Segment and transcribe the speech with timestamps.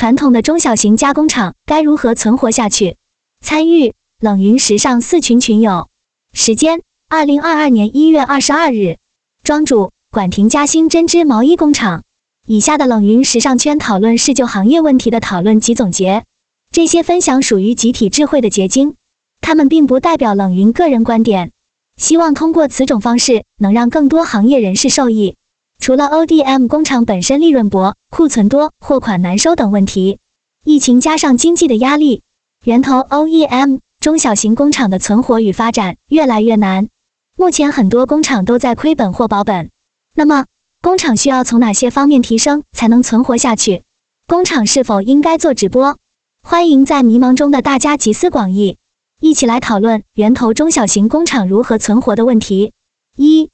[0.00, 2.96] 传统的中小型加工厂该如何存活下去？
[3.44, 5.90] 参与冷云时尚四群群友，
[6.32, 6.80] 时间：
[7.10, 8.96] 二零二二年一月二十二日，
[9.42, 12.04] 庄主：管廷嘉兴针织毛衣工厂。
[12.46, 16.24] 以下的冷云时尚圈讨论是就行业问题的讨论及总结，
[16.70, 18.94] 这些分享属于集体智慧的结晶，
[19.42, 21.52] 他们并不代表冷云个人观点。
[21.98, 25.36] 希望通过此种方式，能让更多行业人士受益。
[25.80, 30.18] 除了 ODM 工厂本身利润薄、库存多、货款难收等问题，
[30.62, 32.20] 疫情加上经济的压力，
[32.66, 36.88] 源头 OEM 中小型工厂的存活与发展越来越难。
[37.34, 39.70] 目前很多工厂都在亏本或保本。
[40.14, 40.44] 那么，
[40.82, 43.82] 工厂需要从哪些方面提升才能存活下去？
[44.26, 45.96] 工厂是否应该做直播？
[46.42, 48.76] 欢迎在迷茫中的大家集思广益。
[49.18, 52.72] 一起来讨论源头中小型工厂如何存活的问题。
[53.16, 53.50] 一、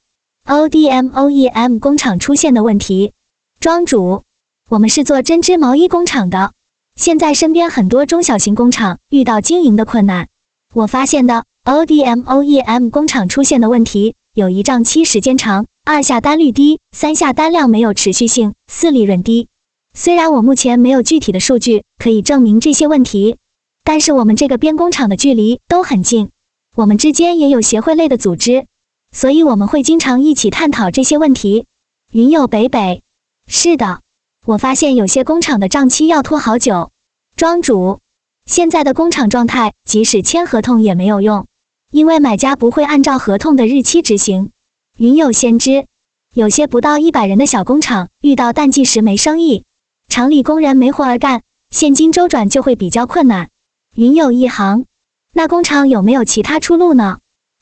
[0.47, 3.11] ODM、OEM 工厂出现的问题。
[3.59, 4.23] 庄主，
[4.69, 6.53] 我们是做针织毛衣工厂的，
[6.95, 10.29] 现在身边很多中小型工厂遇到经营的困难。
[10.73, 19.49] 我发现的 ODM、OEM 工厂出现的问题有：一账期时间长，二下单率低，三下单量没有持续性，四利润低。
[19.93, 23.35] 虽然我目前没有具体的数据可以证明这些问题。
[23.83, 26.29] 但是我们这个边工厂的距离都很近，
[26.73, 28.65] 我们之间也有协会类的组织，
[29.17, 31.65] 所以我们会经常一起探讨这些问题。
[32.11, 33.01] 云友北北，
[33.47, 34.01] 是的，
[34.45, 36.91] 我发现有些工厂的账期要拖好久。
[37.35, 37.99] 庄主，
[38.45, 41.47] 现在的工厂状态，即使签合同也没有用，
[41.91, 44.51] 因为买家不会按照合同的日期执行。
[44.99, 45.87] 云友先知，
[46.35, 49.63] 有些不到一百人的小工厂遇到淡季时没生意，
[50.09, 53.49] 厂里工人没活儿干，现金周转就会比较困难。
[53.95, 54.85] 云有一行，
[55.33, 57.17] 那工厂有没有其他出路呢？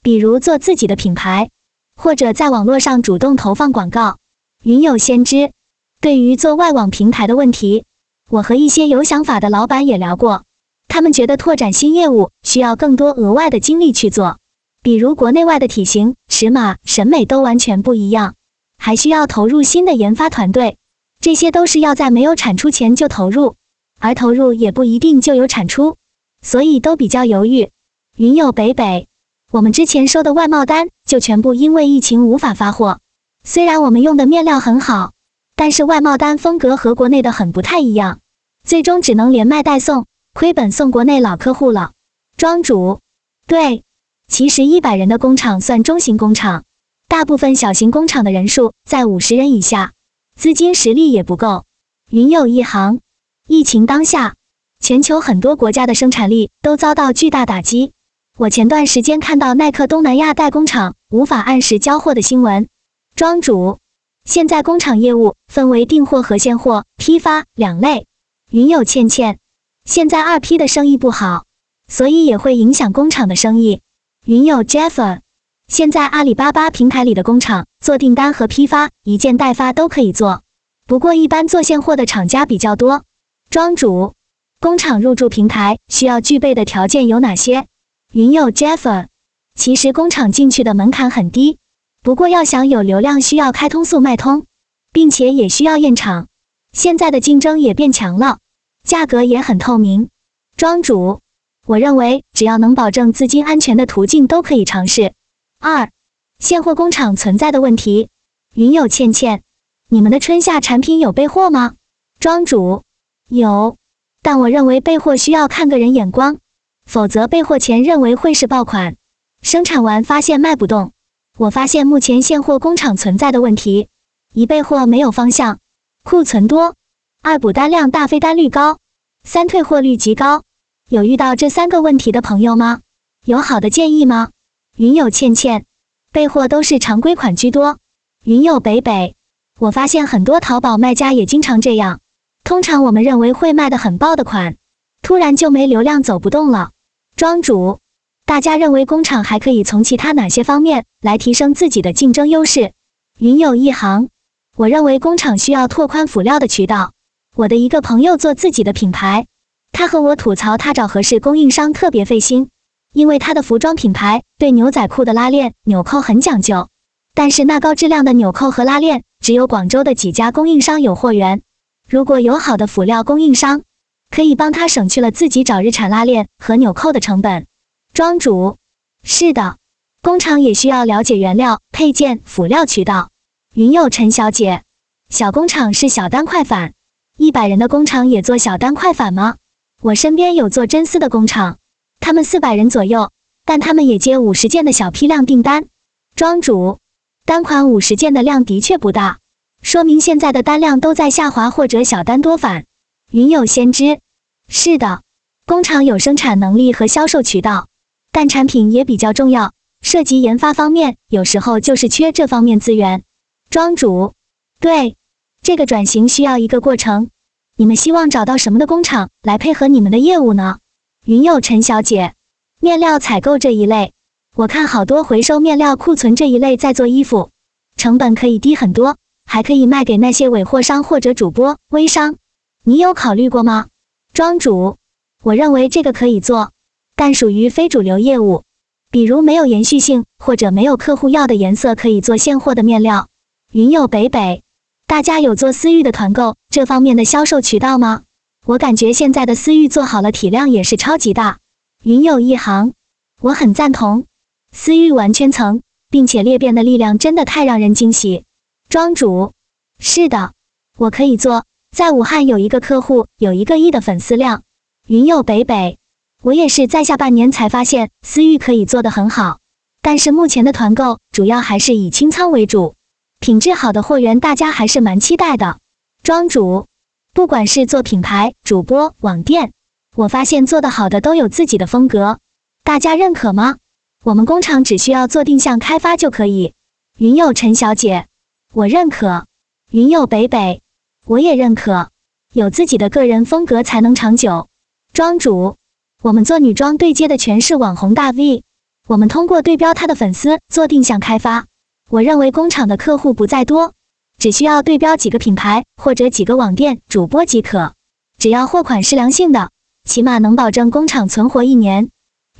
[0.05, 1.49] 比如做自己的品牌，
[1.95, 4.17] 或者在网络上主动投放广告。
[4.61, 5.51] 云有先知，
[5.99, 7.85] 对于做外网平台的问题，
[8.29, 10.43] 我和一些有想法的老板也聊过，
[10.87, 14.37] 他们觉得拓展新业务需要更多额外的精力去做，
[14.83, 18.35] 比如国内外的体型、尺码、审美都完全不一样，
[18.77, 20.77] 还需要投入新的研发团队，
[21.19, 23.55] 这些都是要在没有产出前就投入，
[23.99, 25.97] 而投入也不一定就有产出。
[26.43, 27.71] 所以都比较犹豫。
[28.17, 29.07] 云有北北，
[29.51, 32.99] 我们之前收的外贸单就全部因为疫情无法发货。
[33.43, 35.13] 虽然我们用的面料很好，
[35.55, 38.19] 但是外贸单风格和国内的很不太一样，
[38.63, 41.91] 最终只能连卖带送，亏本送国内老客户了。
[42.37, 42.99] 庄主，
[43.47, 43.83] 对，
[44.27, 46.63] 其实一百人的工厂算中型工厂，
[47.07, 49.93] 大部分小型工厂的人数在五十人以下，
[50.35, 51.65] 资金实力也不够。
[52.09, 52.99] 云友一行，
[53.47, 54.35] 疫情当下。
[54.81, 57.93] 全球很多国家的生产力都遭到巨大打击。
[58.37, 62.67] 我前段时间看到耐克东南亚代工厂无法按时交货的新闻。
[63.15, 63.77] 庄主，
[64.25, 68.07] 现在工厂业务分为订货和现货、批发两类。
[68.51, 69.39] 云友倩倩，
[69.85, 71.45] 现在二批的生意不好，
[71.87, 73.79] 所以也会影响工厂的生意。
[74.25, 75.21] 云友 Jeffer，
[75.69, 80.41] 现在阿里巴巴平台里的工厂做订单和批发一件代发都可以做，
[80.85, 83.03] 不过一般做现货的厂家比较多。
[83.49, 84.11] 庄主。
[84.59, 87.67] 工厂入驻平台需要具备的条件有哪些？
[88.15, 89.07] 云友 Jeffer，
[89.55, 91.57] 其实工厂进去的门槛很低，
[92.01, 94.45] 不过要想有流量，需要开通速卖通，
[94.93, 96.29] 并且也需要验厂。
[96.71, 98.37] 现在的竞争也变强了，
[98.85, 100.07] 价格也很透明。
[100.55, 101.19] 庄主，
[101.67, 105.11] 我认为只要能保证资金安全的途径都可以尝试。
[105.59, 105.91] 二，
[106.39, 108.07] 现货工厂存在的问题。
[108.53, 109.43] 云友倩倩，
[109.89, 111.73] 你们的春夏产品有备货吗？
[112.17, 112.83] 庄主，
[113.27, 113.75] 有。
[114.21, 116.37] 但我认为备货需要看个人眼光，
[116.85, 118.95] 否则备货前认为会是爆款，
[119.41, 120.93] 生产完发现卖不动。
[121.37, 123.89] 我发现目前现货工厂存在的问题：
[124.33, 125.59] 一备货没有方向，
[126.03, 126.73] 库存多；
[127.21, 128.77] 二补单量大，非单率高；
[129.23, 130.43] 三退货率极高。
[130.89, 132.81] 有遇到这三个问题的朋友吗？
[133.25, 134.29] 有好的建议吗？
[134.77, 135.65] 云友倩倩，
[136.11, 137.79] 备货都是常规款居多。
[138.23, 139.15] 云友北北，
[139.59, 141.99] 我发现很多淘宝卖家也经常这样。
[142.43, 144.57] 通常我们认为会卖的很爆的款，
[145.01, 146.71] 突然就没流量走不动了。
[147.17, 147.79] 庄主，
[148.25, 152.73] 大家认为工厂还可以从其他哪些方面来提升自己的竞争优势？
[153.19, 154.09] 云有一行，
[154.57, 156.91] 我认为工厂需要拓宽辅料的渠道。
[157.33, 159.27] 我的一个朋友做自己的品牌，
[159.71, 162.49] 他和我吐槽他找合适供应商特别费心，
[162.91, 166.67] 因为他的服装品牌对牛仔裤的拉链纽扣很讲究，
[167.13, 171.43] 但是那高质量的纽扣和拉链只有广州的几家供应商有货源。
[171.87, 173.61] 如果有好的辅料供应商，
[174.09, 177.47] 可以帮他省去了自己找日产拉链和纽扣的成本。
[177.93, 178.57] 庄主，
[179.03, 179.57] 是的，
[180.01, 183.09] 工厂也需要了解原料、配件、辅料渠道。
[183.53, 184.63] 云友陈小姐，
[185.09, 186.73] 小工厂是小单快返，
[187.17, 189.35] 一百人的工厂也做小单快反吗？
[189.81, 191.59] 我身边有做真丝的工厂，
[191.99, 193.11] 他们四百人左右，
[193.45, 195.67] 但他们也接五十件的小批量订单。
[196.15, 196.79] 庄主，
[197.25, 199.19] 单款五十件的量的确不大，
[199.61, 202.65] 说明现在的单量都在下滑或者小单多返。
[203.11, 203.99] 云有先知，
[204.47, 205.01] 是的，
[205.45, 207.67] 工厂有生产能力和销售渠道，
[208.11, 213.03] 但产品也比较重要，涉及研发方面，有时候就是缺这方面资源。
[213.49, 214.13] 庄主，
[214.59, 214.95] 对，
[215.43, 217.09] 这个转型需要一个过程。
[217.55, 220.57] 你们希望找到什么的工厂来配合你们的业务呢？
[221.05, 222.15] 云有陈小姐，
[222.59, 223.93] 面料采购这一类，
[224.35, 227.29] 我看好多回收面料库存这一类在做衣服，
[227.77, 232.17] 成本可以低很多，还可以卖给那些尾货商或者主播微商。
[232.67, 233.67] 你有考虑过吗？
[234.11, 234.77] 庄主，
[235.21, 236.51] 我认为这个可以做，
[236.95, 238.41] 但属于非主流业务，
[238.89, 243.07] 比如没有延续性或者没有客户要的颜色可以做现货的面料。
[243.51, 244.41] 云有北北。
[244.87, 248.01] 大家有做私域的团购这方面的销售渠道吗？
[248.47, 251.37] 我感觉现在的私域做好了，体量也是超级大。
[251.83, 252.73] 云有一行，
[253.21, 254.07] 我很赞同
[254.51, 258.25] 私域玩圈层，并且裂变的力量真的太让人惊喜。
[258.69, 259.33] 庄主，
[259.77, 260.33] 是的，
[260.79, 261.45] 我可以做。
[261.75, 264.43] 在武汉有一个客户有一个亿的粉丝量。
[264.87, 265.77] 云友北北，
[266.23, 269.39] 我也是在下半年才发现私域可以做得很好，
[269.81, 272.75] 但是目前的团购主要还是以清仓为主。
[273.19, 275.57] 品质好的货源，大家还是蛮期待的。
[276.01, 276.65] 庄主，
[277.13, 279.51] 不管是做品牌、主播、网店，
[279.97, 282.19] 我发现做得好的都有自己的风格，
[282.63, 283.57] 大家认可吗？
[284.05, 286.53] 我们工厂只需要做定向开发就可以。
[286.97, 288.07] 云友陈小姐，
[288.53, 289.25] 我认可。
[289.71, 290.61] 云友北北，
[291.05, 291.89] 我也认可。
[292.33, 294.49] 有自己的个人风格才能长久。
[294.91, 295.55] 庄主，
[296.01, 298.43] 我们做女装对接的全是网红大 V，
[298.87, 301.45] 我们通过对标他的粉丝做定向开发。
[301.89, 303.73] 我认为工厂的客户不在多，
[304.17, 307.73] 只需要对标几个品牌或者几个网店主播即可。
[308.17, 309.51] 只要货款是良性的，
[309.87, 311.89] 起码能保证工厂存活一年。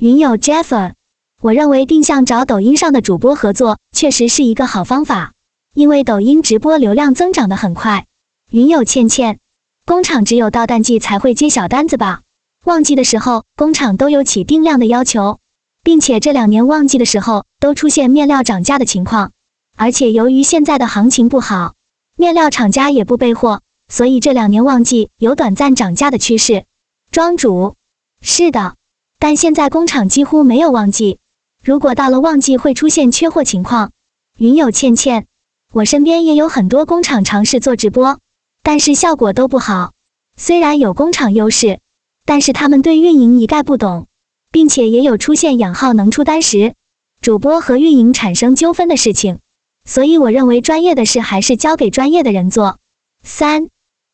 [0.00, 0.94] 云友 Jeffer，
[1.40, 5.32] 我认为定向找抖音上的主播合作确实是一个好方法，
[5.72, 8.06] 因为抖音直播流量增长的很快。
[8.52, 9.40] 云友倩倩，
[9.86, 12.20] 工厂只有到淡季才会接小单子吧？
[12.64, 15.40] 旺季的时候，工厂都有起定量的要求，
[15.82, 19.32] 并且这两年旺季的时候都出现面料涨价的情况。
[19.76, 21.74] 而且由于现在的行情不好，
[22.16, 26.66] 面料厂家也不备货，所以这两年旺季有短暂涨价的趋势。
[27.10, 27.74] 庄主，
[28.20, 28.76] 是的，
[29.18, 31.18] 但现在工厂几乎没有旺季，
[31.64, 33.90] 如果到了旺季会出现缺货情况。
[34.38, 35.26] 云有倩倩，
[35.72, 38.20] 我身边也有很多工厂尝试做直播，
[38.66, 39.92] 但是效果都不好。
[40.36, 41.78] 虽然有工厂优势，
[42.24, 44.08] 但是他们对运营一概不懂，
[44.50, 46.74] 并且也有出现养号能出单时，
[47.20, 49.38] 主播和运营产生纠纷的事情。
[49.84, 52.78] 所以我认为专业的事还是交给专业的人做。
[53.22, 53.68] 三，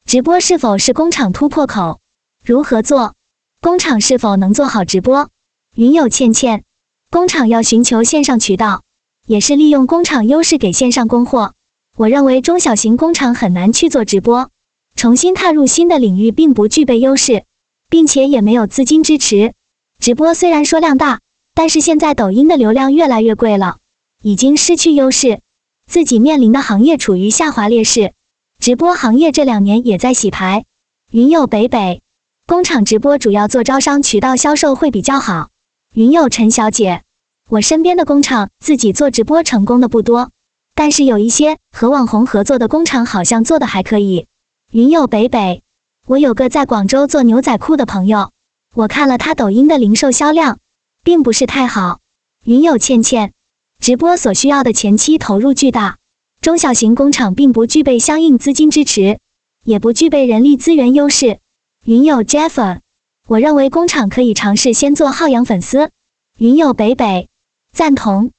[0.05, 2.01] 直播是否是工厂突破口？
[2.45, 3.15] 如何做？
[3.63, 5.31] 工厂是否能做好直播？
[5.77, 6.65] 云有倩倩，
[7.11, 8.83] 工厂要寻求线上渠道，
[9.27, 11.55] 也是利用工厂优势给线上供货。
[11.95, 14.51] 我认为中小型工厂很难去做直播，
[14.97, 17.45] 重新踏入新的领域并不具备优势，
[17.91, 19.53] 并且也没有资金支持。
[19.99, 21.21] 直播虽然说量大，
[21.55, 23.77] 但是现在抖音的流量越来越贵了，
[24.23, 25.41] 已经失去优势。
[25.87, 28.15] 自己面临的行业处于下滑劣势，
[28.59, 30.65] 直播行业这两年也在洗牌。
[31.11, 32.01] 云友北北，
[32.47, 35.51] 工厂直播主要做招商渠道销售会比较好。
[35.93, 37.03] 云友陈小姐，
[37.51, 40.31] 我身边的工厂自己做直播成功的不多，
[40.75, 44.27] 但是有一些和网红合作的工厂好像做的还可以。
[44.71, 45.63] 云友北北，
[46.07, 48.31] 我有个在广州做牛仔裤的朋友，
[48.75, 50.59] 我看了他抖音的零售销量，
[51.03, 52.01] 并不是太好。
[52.45, 53.33] 云友倩倩。
[53.79, 55.97] 直播所需要的前期投入巨大，
[56.41, 59.19] 中小型工厂并不具备相应资金支持，
[59.65, 61.41] 也不具备人力资源优势。
[61.85, 62.79] 云友 Jeffer，
[63.27, 65.91] 我认为工厂可以尝试先做好养粉丝。
[66.39, 67.29] 云友北北，
[67.73, 68.31] 赞同。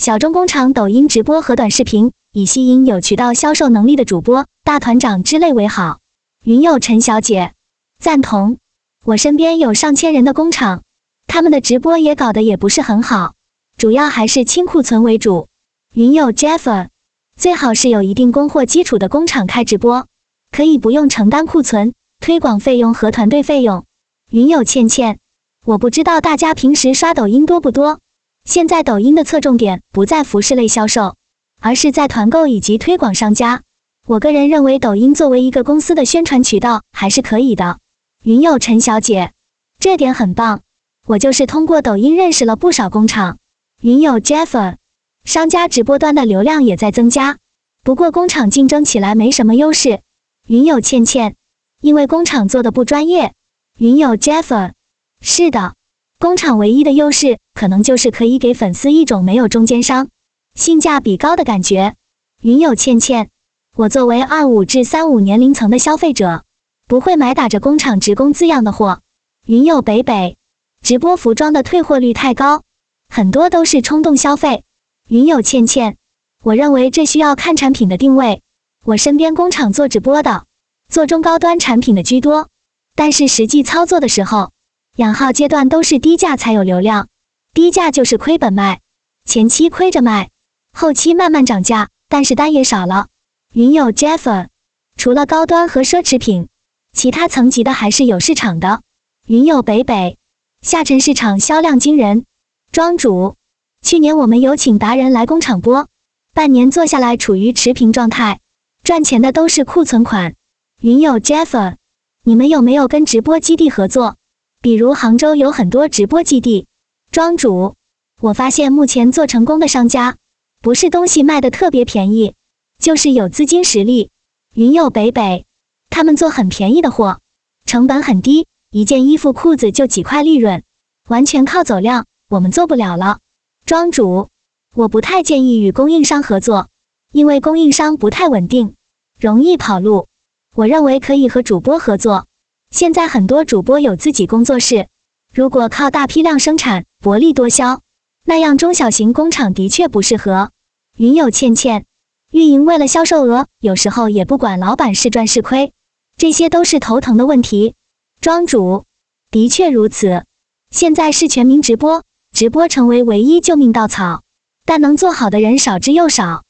[0.00, 5.98] 小中工厂抖音直播和短视频以吸引有渠道销售能力的主播、大团长之类为好。
[6.42, 7.52] 云友陈小姐，
[7.98, 8.56] 赞同。
[9.04, 10.84] 我身边有上千人的工厂，
[11.26, 13.34] 他们的直播也搞得也不是很好。
[13.76, 15.48] 主要还是清库存为主。
[15.92, 16.88] 云友 Jeffer，
[17.36, 20.06] 最好是有一定供货基础的工厂开直播，
[20.50, 23.84] 可以不用承担库存、推广费用和团队费用。
[24.30, 25.18] 云友倩倩，
[25.66, 28.00] 我不知道大家平时刷抖音多不多。
[28.44, 31.16] 现在抖音的侧重点不在服饰类销售，
[31.60, 33.62] 而是在团购以及推广商家。
[34.06, 37.78] 我个人认为，抖音作为一个公司的宣传渠道还是可以的。
[38.24, 39.32] 云友陈小姐，
[39.78, 40.62] 这点很棒。
[41.06, 43.38] 我就是通过抖音认识了不少工厂。
[43.82, 44.76] 云友 Jeffer，
[45.24, 47.38] 商家直播端的流量也在增加，
[47.82, 50.00] 不过工厂竞争起来没什么优势。
[50.46, 51.36] 云友倩倩，
[51.80, 53.34] 因为工厂做的不专业。
[53.78, 54.72] 云友 Jeffer，
[55.20, 55.74] 是的，
[56.18, 60.08] 工厂唯一的优势可能就是可以给粉丝一种没有中间商、
[60.54, 61.94] 性价比高的感觉。
[62.40, 63.28] 云友倩倩，
[63.76, 66.44] 我作为二五至三五年龄层的消费者，
[66.88, 69.00] 不会买打着工厂职工字样的货。
[69.44, 70.38] 云友北北，
[70.80, 72.62] 直播服装的退货率太高，
[73.10, 74.64] 很多都是冲动消费。
[75.10, 75.98] 云友倩倩，
[76.42, 78.40] 我认为这需要看产品的定位。
[78.86, 80.46] 我身边工厂做直播的，
[80.88, 82.48] 做中高端产品的居多。
[82.94, 84.50] 但是实际操作的时候，
[84.96, 87.08] 养号阶段都是低价才有流量，
[87.52, 88.80] 低价就是亏本卖，
[89.24, 90.30] 前期亏着卖，
[90.72, 93.08] 后期慢慢涨价，但是单也少了。
[93.52, 94.48] 云友 Jeffer，
[94.96, 96.48] 除了高端和奢侈品，
[96.92, 98.82] 其他层级的还是有市场的。
[99.26, 100.16] 云友北北，
[100.62, 102.24] 下沉市场销量惊人。
[102.70, 103.34] 庄主，
[103.82, 105.88] 去年我们有请达人来工厂播，
[106.32, 108.38] 半年做下来处于持平状态，
[108.84, 110.34] 赚钱的都是库存款。
[110.80, 111.76] 云友 Jeffer。
[112.22, 114.16] 你们有没有跟直播基地合作？
[114.60, 116.66] 比如杭州有很多直播基地。
[117.12, 117.74] 庄主，
[118.20, 120.16] 我发现目前做成功的商家，
[120.60, 122.34] 不是东西卖的特别便宜，
[122.78, 124.10] 就是有资金实力。
[124.54, 125.44] 云友北北，
[125.88, 127.18] 他们做很便宜的货，
[127.66, 130.62] 成本很低，一件衣服裤子就几块利润，
[131.08, 133.18] 完全靠走量，我们做不了了。
[133.66, 134.28] 庄主，
[134.76, 136.68] 我不太建议与供应商合作，
[137.10, 138.74] 因为供应商不太稳定，
[139.18, 140.06] 容易跑路。
[140.54, 142.28] 我认为可以和主播合作。
[142.70, 144.86] 现在很多主播有自己工作室，
[145.32, 147.82] 如果靠大批量生产薄利多销，
[148.24, 150.50] 那样中小型工厂的确不适合。
[150.96, 151.84] 云友倩倩，
[152.32, 155.72] 运营为了销售额，有时候也不管老板是赚是亏，
[156.16, 157.74] 这些都是头疼的问题。
[158.20, 158.84] 庄主，
[159.30, 160.24] 的确如此。
[160.72, 164.22] 现在是全民直播，直播成为唯一救命稻草，
[164.64, 166.42] 但能做好的人少之又少。